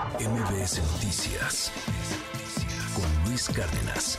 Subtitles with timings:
[0.00, 1.70] MBS Noticias
[2.94, 4.18] con Luis Cárdenas.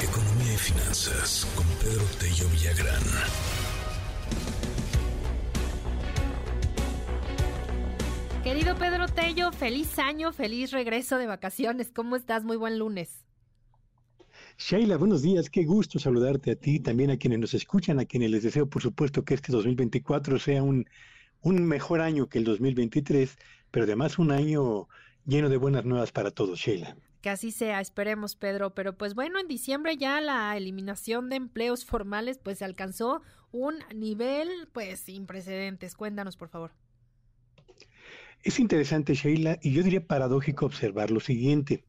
[0.00, 3.02] Economía y finanzas con Pedro Tello Villagrán.
[8.44, 11.90] Querido Pedro Tello, feliz año, feliz regreso de vacaciones.
[11.92, 12.44] ¿Cómo estás?
[12.44, 13.24] Muy buen lunes.
[14.58, 18.30] Sheila, buenos días, qué gusto saludarte a ti, también a quienes nos escuchan, a quienes
[18.30, 20.86] les deseo por supuesto que este 2024 sea un,
[21.44, 23.38] un mejor año que el 2023,
[23.70, 24.88] pero además un año
[25.26, 26.96] lleno de buenas nuevas para todos, Sheila.
[27.20, 28.74] Que así sea, esperemos, Pedro.
[28.74, 34.48] Pero pues bueno, en diciembre ya la eliminación de empleos formales pues alcanzó un nivel
[34.72, 35.94] pues sin precedentes.
[35.94, 36.72] Cuéntanos, por favor.
[38.42, 41.84] Es interesante, Sheila, y yo diría paradójico observar lo siguiente.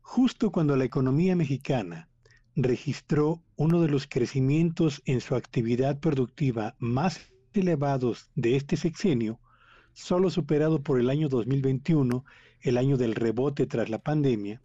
[0.00, 2.08] Justo cuando la economía mexicana
[2.54, 9.40] registró uno de los crecimientos en su actividad productiva más elevados de este sexenio,
[9.92, 12.24] solo superado por el año 2021,
[12.60, 14.62] el año del rebote tras la pandemia,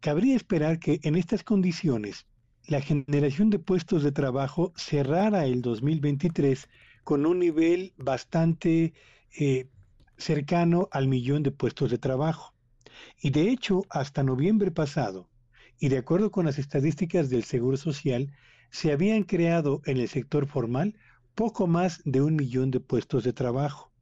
[0.00, 2.26] cabría esperar que en estas condiciones
[2.66, 6.68] la generación de puestos de trabajo cerrara el 2023
[7.04, 8.92] con un nivel bastante
[9.38, 9.68] eh,
[10.16, 12.54] cercano al millón de puestos de trabajo.
[13.20, 15.28] Y de hecho, hasta noviembre pasado,
[15.78, 18.32] y de acuerdo con las estadísticas del Seguro Social,
[18.70, 20.96] se habían creado en el sector formal
[21.36, 23.92] poco más de un millón de puestos de trabajo.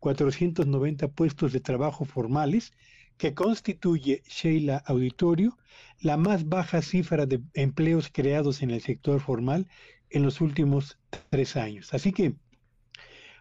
[0.00, 2.72] 651.490 puestos de trabajo formales,
[3.16, 5.58] que constituye Sheila Auditorio
[6.00, 9.68] la más baja cifra de empleos creados en el sector formal
[10.08, 11.92] en los últimos tres años.
[11.92, 12.34] Así que,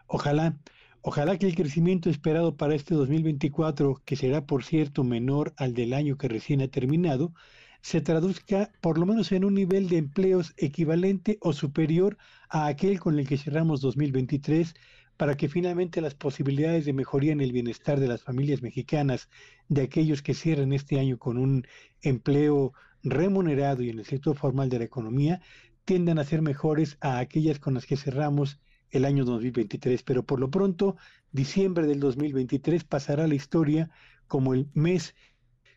[0.08, 0.58] ojalá,
[1.02, 5.94] ojalá que el crecimiento esperado para este 2024, que será por cierto menor al del
[5.94, 7.34] año que recién ha terminado,
[7.82, 12.18] se traduzca por lo menos en un nivel de empleos equivalente o superior
[12.50, 14.74] a aquel con el que cerramos 2023
[15.20, 19.28] para que finalmente las posibilidades de mejoría en el bienestar de las familias mexicanas,
[19.68, 21.68] de aquellos que cierran este año con un
[22.02, 22.72] empleo
[23.04, 25.42] remunerado y en el sector formal de la economía,
[25.84, 30.04] tiendan a ser mejores a aquellas con las que cerramos el año 2023.
[30.04, 30.96] Pero por lo pronto,
[31.34, 33.92] diciembre del 2023 pasará a la historia
[34.26, 35.16] como el mes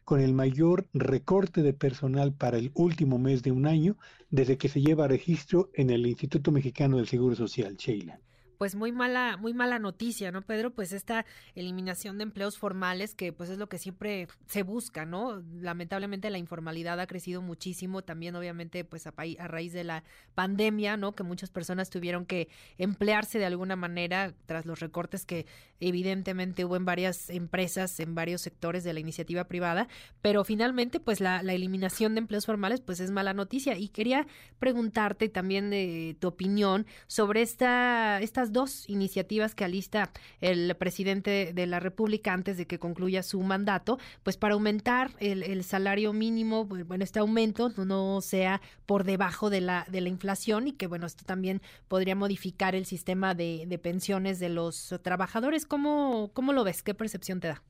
[0.05, 3.97] con el mayor recorte de personal para el último mes de un año
[4.31, 8.21] desde que se lleva registro en el Instituto Mexicano del Seguro Social, Sheila
[8.63, 10.71] pues muy mala, muy mala noticia, ¿no, Pedro?
[10.71, 11.27] Pues esta
[11.57, 15.43] eliminación de empleos formales, que pues es lo que siempre se busca, ¿no?
[15.61, 19.15] Lamentablemente la informalidad ha crecido muchísimo, también obviamente pues a,
[19.49, 20.05] raíz de la
[20.37, 21.11] pandemia, ¿no?
[21.11, 22.47] Que muchas personas tuvieron que
[22.79, 25.45] emplearse de alguna manera tras los recortes que
[25.81, 29.89] evidentemente hubo en varias empresas, en varios sectores de la iniciativa privada,
[30.21, 34.29] pero finalmente pues la, la eliminación de empleos formales pues es mala noticia y quería
[34.61, 40.11] preguntarte también de tu opinión sobre esta, estas dos iniciativas que alista
[40.41, 45.63] el presidente de la República antes de que concluya su mandato, pues para aumentar el,
[45.65, 50.73] salario mínimo, bueno, este aumento no sea por debajo de la, de la inflación y
[50.73, 55.67] que, bueno, esto también podría modificar el sistema de, de pensiones de los trabajadores.
[55.67, 56.83] ¿Cómo, ¿Cómo lo ves?
[56.83, 57.63] ¿Qué percepción te da?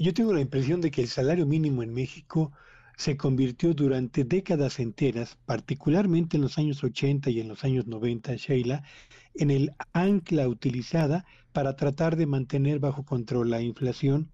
[0.00, 2.52] Yo tengo la impresión de que el salario mínimo en México
[2.96, 8.36] se convirtió durante décadas enteras, particularmente en los años 80 y en los años 90,
[8.36, 8.82] Sheila,
[9.34, 14.30] en el ancla utilizada para tratar de mantener bajo control la inflación.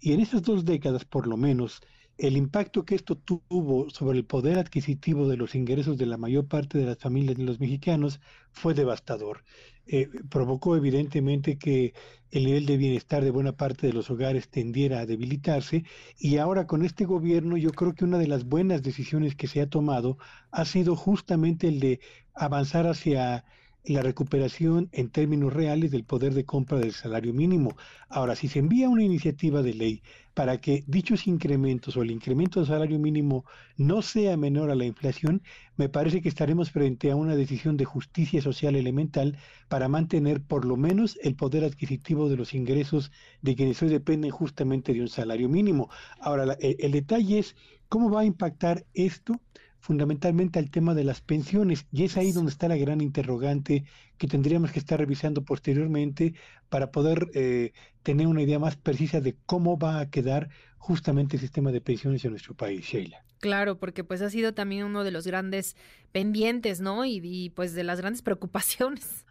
[0.00, 1.80] Y en esas dos décadas, por lo menos,
[2.18, 6.46] el impacto que esto tuvo sobre el poder adquisitivo de los ingresos de la mayor
[6.46, 8.20] parte de las familias de los mexicanos
[8.52, 9.44] fue devastador.
[9.86, 11.92] Eh, provocó evidentemente que
[12.30, 15.84] el nivel de bienestar de buena parte de los hogares tendiera a debilitarse
[16.18, 19.60] y ahora con este gobierno yo creo que una de las buenas decisiones que se
[19.60, 20.16] ha tomado
[20.50, 22.00] ha sido justamente el de
[22.34, 23.44] avanzar hacia
[23.84, 27.76] la recuperación en términos reales del poder de compra del salario mínimo.
[28.08, 30.02] Ahora, si se envía una iniciativa de ley
[30.32, 33.44] para que dichos incrementos o el incremento del salario mínimo
[33.76, 35.42] no sea menor a la inflación,
[35.76, 39.36] me parece que estaremos frente a una decisión de justicia social elemental
[39.68, 44.30] para mantener por lo menos el poder adquisitivo de los ingresos de quienes hoy dependen
[44.30, 45.90] justamente de un salario mínimo.
[46.20, 47.54] Ahora, el, el detalle es
[47.90, 49.40] cómo va a impactar esto
[49.84, 51.86] fundamentalmente al tema de las pensiones.
[51.92, 53.84] Y es ahí donde está la gran interrogante
[54.16, 56.32] que tendríamos que estar revisando posteriormente
[56.70, 60.48] para poder eh, tener una idea más precisa de cómo va a quedar
[60.78, 63.26] justamente el sistema de pensiones en nuestro país, Sheila.
[63.40, 65.76] Claro, porque pues ha sido también uno de los grandes
[66.12, 67.04] pendientes, ¿no?
[67.04, 69.26] Y, pues de las grandes preocupaciones.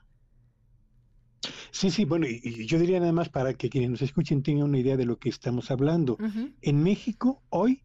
[1.71, 4.77] Sí, sí, bueno, y, yo diría nada más para que quienes nos escuchen tengan una
[4.77, 6.19] idea de lo que estamos hablando.
[6.61, 7.81] En México, hoy,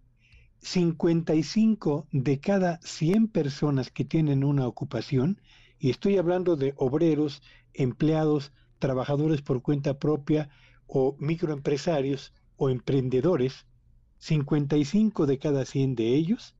[0.61, 5.41] 55 de cada 100 personas que tienen una ocupación,
[5.79, 7.43] y estoy hablando de obreros,
[7.75, 10.49] empleados, trabajadores por cuenta propia
[10.87, 13.67] o microempresarios o emprendedores,
[14.19, 16.55] 55 de cada 100 de ellos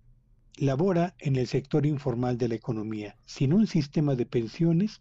[0.59, 5.01] labora en el sector informal de la economía, sin un sistema de pensiones,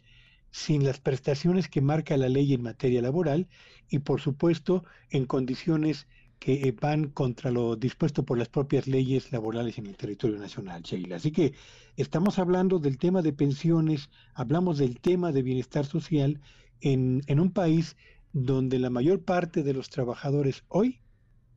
[0.52, 3.48] sin las prestaciones que marca la ley en materia laboral
[3.90, 6.08] y por supuesto en condiciones
[6.40, 11.16] que van contra lo dispuesto por las propias leyes laborales en el territorio nacional, Sheila.
[11.16, 11.54] Así que
[11.96, 16.40] estamos hablando del tema de pensiones, hablamos del tema de bienestar social
[16.82, 17.98] en, en un país
[18.34, 21.02] donde la mayor parte de los trabajadores hoy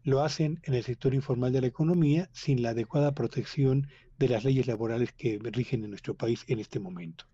[0.03, 3.89] lo hacen en el sector informal de la economía sin la adecuada protección
[4.19, 7.30] de las leyes laborales que rigen en nuestro país en este momento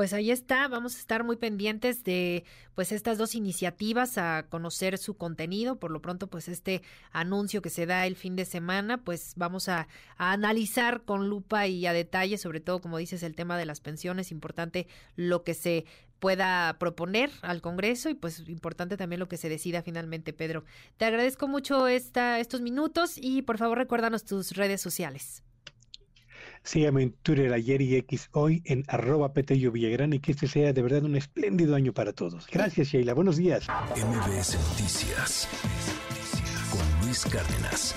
[0.00, 2.44] pues ahí está, vamos a estar muy pendientes de
[2.74, 6.80] pues estas dos iniciativas a conocer su contenido, por lo pronto pues este
[7.12, 11.84] anuncio que se da el fin de semana, pues vamos a, analizar con lupa y
[11.84, 14.86] a detalle, sobre todo como dices el tema de las pensiones, importante
[15.16, 15.84] lo que se
[16.18, 20.64] pueda proponer al Congreso y pues importante también lo que se decida finalmente, Pedro.
[20.96, 25.42] Te agradezco mucho esta, estos minutos y por favor recuérdanos tus redes sociales.
[26.62, 30.72] Síganme en Twitter ayer y X hoy en arroba Petello Villagrán y que este sea
[30.72, 32.46] de verdad un espléndido año para todos.
[32.50, 33.14] Gracias, Sheila.
[33.14, 33.66] Buenos días.
[33.96, 35.48] MBS Noticias
[36.70, 37.94] con Luis Cárdenas.